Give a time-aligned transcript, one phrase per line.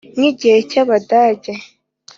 [0.15, 1.53] Nk igihe cy abadage